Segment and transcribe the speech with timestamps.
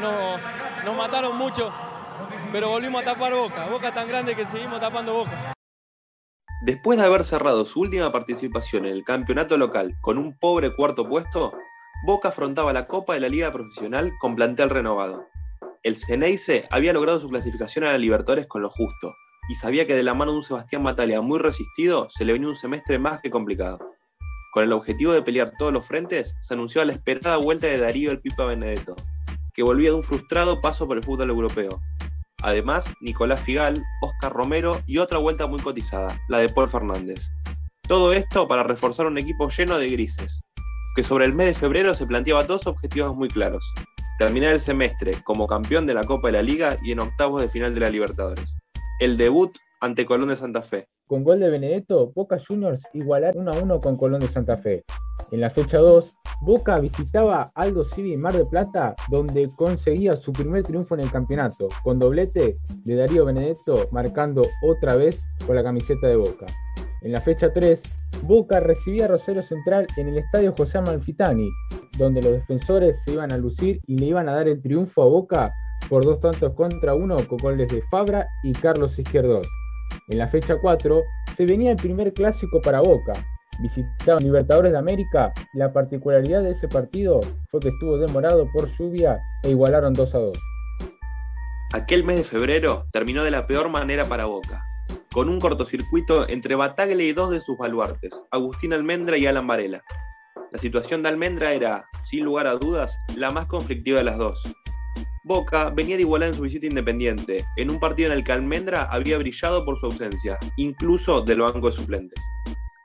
[0.00, 0.40] nos,
[0.84, 1.72] nos mataron mucho,
[2.52, 3.66] pero volvimos a tapar Boca.
[3.66, 5.52] Boca tan grande que seguimos tapando Boca.
[6.62, 11.08] Después de haber cerrado su última participación en el campeonato local con un pobre cuarto
[11.08, 11.54] puesto,
[12.04, 15.26] Boca afrontaba la Copa de la Liga Profesional con plantel renovado.
[15.82, 19.14] El Ceneice había logrado su clasificación a la Libertadores con lo justo,
[19.48, 22.48] y sabía que de la mano de un Sebastián Batalla muy resistido se le venía
[22.48, 23.78] un semestre más que complicado.
[24.52, 28.10] Con el objetivo de pelear todos los frentes, se anunció la esperada vuelta de Darío
[28.10, 28.96] el Pipa Benedetto,
[29.54, 31.80] que volvía de un frustrado paso por el fútbol europeo,
[32.42, 37.30] Además, Nicolás Figal, Oscar Romero y otra vuelta muy cotizada, la de Paul Fernández.
[37.86, 40.40] Todo esto para reforzar un equipo lleno de grises,
[40.96, 43.64] que sobre el mes de febrero se planteaba dos objetivos muy claros.
[44.18, 47.48] Terminar el semestre como campeón de la Copa de la Liga y en octavos de
[47.48, 48.58] final de la Libertadores.
[49.00, 50.86] El debut ante Colón de Santa Fe.
[51.06, 54.84] Con gol de Benedetto, Boca Juniors igualaron 1 a 1 con Colón de Santa Fe.
[55.30, 56.10] En la fecha 2,
[56.42, 61.68] Boca visitaba Aldo Civi Mar de Plata, donde conseguía su primer triunfo en el campeonato,
[61.82, 66.46] con doblete de Darío Benedetto marcando otra vez con la camiseta de Boca.
[67.02, 67.82] En la fecha 3,
[68.22, 71.48] Boca recibía a Rosario Central en el estadio José Amalfitani,
[71.98, 75.06] donde los defensores se iban a lucir y le iban a dar el triunfo a
[75.06, 75.52] Boca
[75.88, 79.42] por dos tantos contra uno con goles de Fabra y Carlos Izquierdo.
[80.08, 81.02] En la fecha 4
[81.36, 83.12] se venía el primer clásico para Boca,
[83.60, 89.18] visitaban Libertadores de América, la particularidad de ese partido fue que estuvo demorado por lluvia
[89.42, 90.38] e igualaron 2 a 2.
[91.72, 94.64] Aquel mes de febrero terminó de la peor manera para Boca,
[95.12, 99.82] con un cortocircuito entre Bataglia y dos de sus baluartes, Agustín Almendra y Alan Varela.
[100.52, 104.52] La situación de Almendra era, sin lugar a dudas, la más conflictiva de las dos.
[105.22, 108.84] Boca venía de igualar en su visita independiente, en un partido en el que Almendra
[108.90, 112.24] había brillado por su ausencia, incluso del banco de suplentes.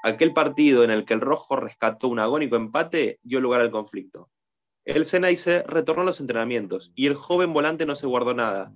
[0.05, 4.29] Aquel partido en el que el rojo rescató un agónico empate dio lugar al conflicto.
[4.83, 8.71] El Ceneice retornó a los entrenamientos y el joven volante no se guardó nada.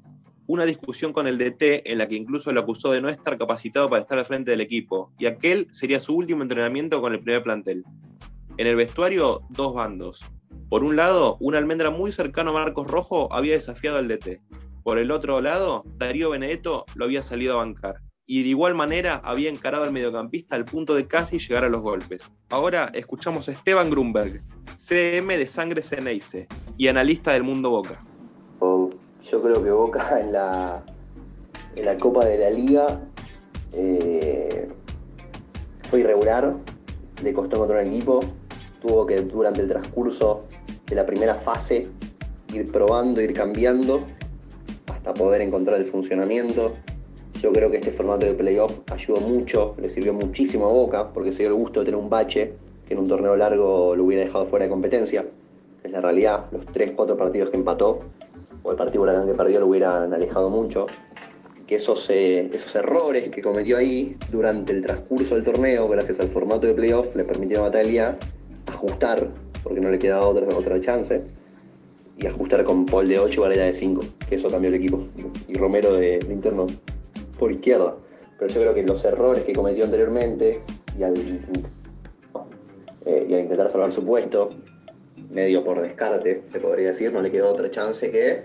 [0.47, 3.87] Una discusión con el DT en la que incluso lo acusó de no estar capacitado
[3.91, 7.43] para estar al frente del equipo, y aquel sería su último entrenamiento con el primer
[7.43, 7.83] plantel.
[8.57, 10.25] En el vestuario, dos bandos.
[10.67, 14.41] Por un lado, un almendra muy cercano a Marcos Rojo había desafiado al DT.
[14.81, 19.21] Por el otro lado, Darío Benedetto lo había salido a bancar y de igual manera
[19.25, 22.31] había encarado al mediocampista al punto de casi llegar a los golpes.
[22.49, 24.43] Ahora escuchamos a Esteban Grunberg,
[24.75, 26.47] CM de Sangre Ceneice
[26.77, 27.97] y analista del Mundo Boca.
[29.23, 30.83] Yo creo que Boca en la,
[31.75, 33.01] en la Copa de la Liga
[33.73, 34.69] eh,
[35.89, 36.55] fue irregular,
[37.23, 38.19] le costó encontrar un equipo,
[38.79, 40.45] tuvo que durante el transcurso
[40.85, 41.87] de la primera fase
[42.53, 44.05] ir probando, ir cambiando
[44.85, 46.75] hasta poder encontrar el funcionamiento.
[47.41, 51.31] Yo creo que este formato de playoff ayudó mucho, le sirvió muchísimo a Boca, porque
[51.31, 52.51] se dio el gusto de tener un bache
[52.85, 55.25] que en un torneo largo lo hubiera dejado fuera de competencia.
[55.81, 58.01] Es la realidad, los 3-4 partidos que empató,
[58.61, 60.87] o el partido Huracán que perdió, lo hubieran alejado mucho.
[61.65, 66.27] Que esos, eh, esos errores que cometió ahí durante el transcurso del torneo, gracias al
[66.27, 68.17] formato de playoff, le permitieron a Natalia
[68.65, 69.29] ajustar,
[69.63, 71.21] porque no le quedaba otra, otra chance,
[72.17, 75.07] y ajustar con Paul de 8 y Valera de 5, que eso cambió el equipo.
[75.47, 76.67] Y Romero de, de interno
[77.39, 77.95] por izquierda.
[78.37, 80.61] Pero yo creo que los errores que cometió anteriormente
[80.97, 81.17] y al,
[83.05, 84.49] eh, y al intentar salvar su puesto,
[85.31, 88.43] medio por descarte, se podría decir, no le quedó otra chance que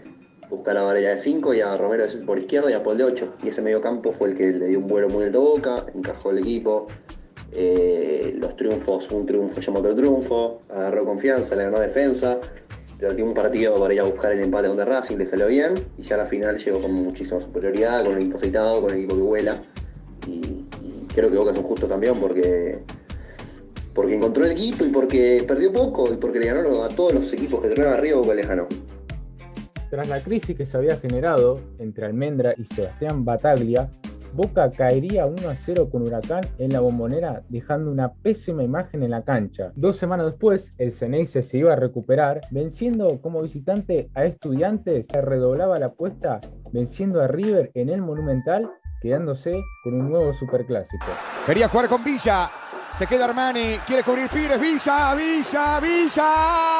[0.48, 3.34] buscar a Varela de 5 y a Romero por izquierda y a Paul de 8.
[3.42, 6.30] Y ese medio campo fue el que le dio un vuelo muy alto boca, encajó
[6.30, 6.86] el equipo.
[7.52, 12.40] Eh, los triunfos, un triunfo llamó otro triunfo, agarró confianza, le ganó defensa,
[12.98, 16.02] pero un partido para ir a buscar el empate contra Racing, le salió bien, y
[16.02, 19.16] ya a la final llegó con muchísima superioridad, con el equipo aceitado, con el equipo
[19.16, 19.62] que vuela,
[20.26, 20.64] y,
[21.14, 22.78] creo que Boca es un justo campeón porque,
[23.94, 27.32] porque encontró el equipo y porque perdió poco, y porque le ganó a todos los
[27.32, 28.68] equipos que tenían arriba, Boca les ganó.
[29.90, 33.88] Tras la crisis que se había generado entre Almendra y Sebastián Bataglia,
[34.34, 39.12] Boca caería 1 a 0 con Huracán en la bombonera, dejando una pésima imagen en
[39.12, 39.70] la cancha.
[39.76, 45.20] Dos semanas después, el Ceneice se iba a recuperar, venciendo como visitante a Estudiantes, se
[45.20, 46.40] redoblaba la apuesta,
[46.72, 48.68] venciendo a River en el Monumental,
[49.00, 51.06] quedándose con un nuevo superclásico.
[51.46, 52.50] Quería jugar con Villa,
[52.98, 56.73] se queda Armani, quiere cubrir Pires, Villa, Villa, Villa.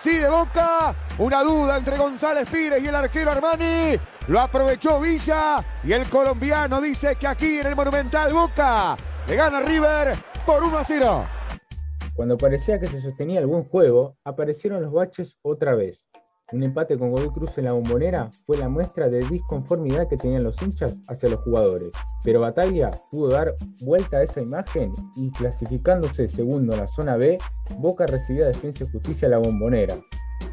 [0.00, 0.94] Sí, de Boca.
[1.18, 4.00] Una duda entre González Pires y el arquero Armani.
[4.28, 8.96] Lo aprovechó Villa y el colombiano dice que aquí en el Monumental Boca
[9.28, 10.16] le gana River
[10.46, 11.26] por 1 a 0.
[12.14, 16.09] Cuando parecía que se sostenía el buen juego, aparecieron los baches otra vez.
[16.52, 20.42] Un empate con Godoy Cruz en la bombonera fue la muestra de disconformidad que tenían
[20.42, 21.92] los hinchas hacia los jugadores.
[22.24, 27.38] Pero Bataglia pudo dar vuelta a esa imagen y clasificándose segundo en la zona B,
[27.78, 29.96] Boca recibía Defensa y Justicia a la bombonera.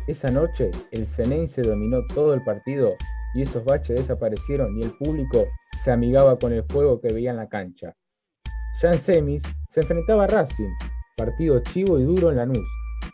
[0.05, 2.93] Esa noche el Ceneice dominó todo el partido
[3.33, 5.45] y esos baches desaparecieron y el público
[5.83, 7.95] se amigaba con el juego que veía en la cancha.
[8.81, 9.41] Ya en semis
[9.71, 10.69] se enfrentaba a Racing,
[11.17, 12.67] partido chivo y duro en Lanús,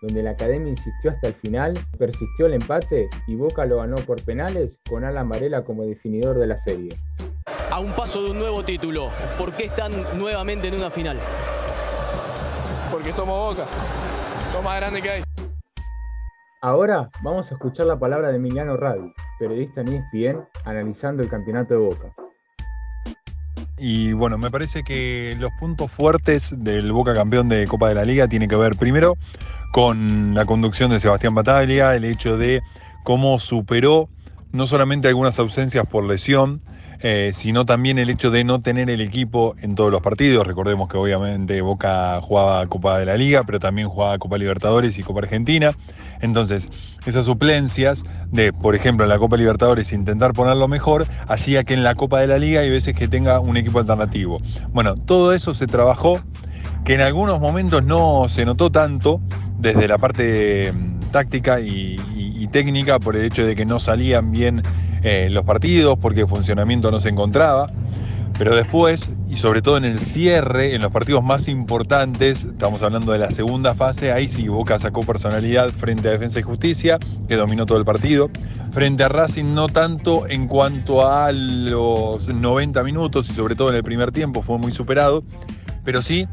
[0.03, 4.21] donde la academia insistió hasta el final, persistió el empate y Boca lo ganó por
[4.21, 6.89] penales con Alan Varela como definidor de la serie.
[7.71, 9.09] A un paso de un nuevo título,
[9.39, 11.17] ¿por qué están nuevamente en una final?
[12.91, 13.65] Porque somos Boca,
[14.51, 15.23] lo más grande que hay.
[16.61, 21.75] Ahora vamos a escuchar la palabra de Emiliano Radi, periodista en ESPN, analizando el campeonato
[21.75, 22.13] de Boca.
[23.77, 28.03] Y bueno, me parece que los puntos fuertes del Boca campeón de Copa de la
[28.03, 29.15] Liga tienen que ver primero
[29.73, 32.61] con la conducción de Sebastián Bataglia, el hecho de
[33.03, 34.07] cómo superó
[34.51, 36.61] no solamente algunas ausencias por lesión,
[36.99, 40.45] eh, sino también el hecho de no tener el equipo en todos los partidos.
[40.45, 45.01] Recordemos que obviamente Boca jugaba Copa de la Liga, pero también jugaba Copa Libertadores y
[45.01, 45.71] Copa Argentina.
[46.21, 46.69] Entonces,
[47.07, 51.83] esas suplencias de, por ejemplo, en la Copa Libertadores intentar ponerlo mejor, hacía que en
[51.83, 54.39] la Copa de la Liga hay veces que tenga un equipo alternativo.
[54.71, 56.21] Bueno, todo eso se trabajó,
[56.85, 59.19] que en algunos momentos no se notó tanto
[59.63, 61.97] desde la parte mm, táctica y,
[62.51, 64.61] técnica por el hecho de que no salían bien
[65.01, 67.65] eh, los partidos, porque el funcionamiento no se encontraba.
[68.37, 73.11] Pero después, y sobre todo en el cierre, en los partidos más importantes, estamos hablando
[73.11, 77.37] de la segunda fase, ahí sí Boca sacó personalidad frente a Defensa y Justicia, que
[77.37, 78.29] dominó todo el partido.
[78.71, 83.77] Frente a Racing no tanto en cuanto a los 90 minutos y sobre todo en
[83.77, 85.23] el primer tiempo fue muy superado,
[85.83, 86.27] pero sí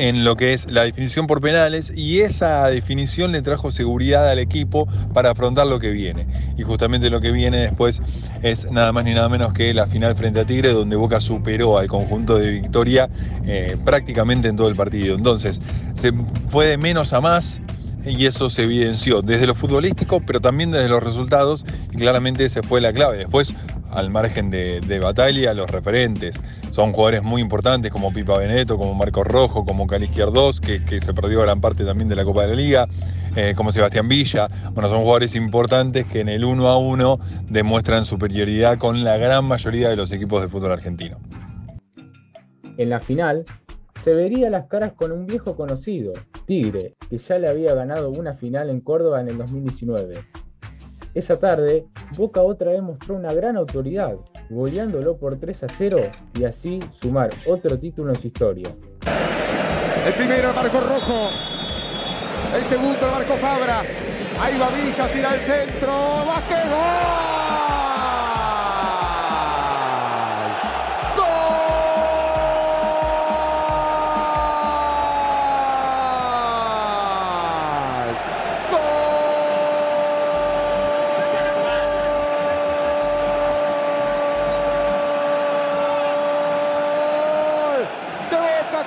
[0.00, 4.38] en lo que es la definición por penales y esa definición le trajo seguridad al
[4.38, 6.26] equipo para afrontar lo que viene.
[6.56, 8.00] Y justamente lo que viene después
[8.42, 11.76] es nada más ni nada menos que la final frente a Tigre, donde Boca superó
[11.76, 13.10] al conjunto de Victoria
[13.44, 15.16] eh, prácticamente en todo el partido.
[15.16, 15.60] Entonces,
[15.96, 16.12] se
[16.48, 17.60] fue de menos a más,
[18.04, 22.62] y eso se evidenció desde lo futbolístico, pero también desde los resultados, y claramente esa
[22.62, 23.18] fue la clave.
[23.18, 23.54] Después,
[23.90, 26.40] al margen de, de batalla, los referentes,
[26.72, 31.00] son jugadores muy importantes como Pipa Beneto, como Marcos Rojo, como Cali Izquierdos, que, que,
[31.00, 32.88] se perdió gran parte también de la Copa de la Liga,
[33.36, 34.48] eh, como Sebastián Villa.
[34.72, 37.18] Bueno, son jugadores importantes que en el uno a uno
[37.48, 41.18] demuestran superioridad con la gran mayoría de los equipos de fútbol argentino.
[42.76, 43.44] En la final,
[44.02, 46.12] se vería las caras con un viejo conocido,
[46.46, 50.24] Tigre, que ya le había ganado una final en Córdoba en el 2019.
[51.12, 51.86] Esa tarde,
[52.16, 54.14] Boca otra vez mostró una gran autoridad,
[54.48, 55.98] goleándolo por 3 a 0
[56.38, 58.74] y así sumar otro título en su historia.
[60.06, 61.28] El primero el marco rojo,
[62.56, 63.82] el segundo el marco Fabra,
[64.40, 65.92] ahí va Villa, tira el centro,
[66.26, 67.29] Vázquez.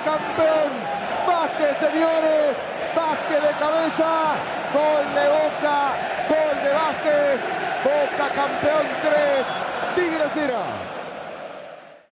[0.04, 0.70] Campeón.
[1.26, 2.56] Vázquez, señores.
[2.94, 4.36] Vázquez de cabeza.
[4.72, 5.78] Gol de Boca.
[6.28, 7.40] Gol de Vázquez.
[7.82, 9.46] Boca campeón 3.
[9.96, 10.93] Tigre 0.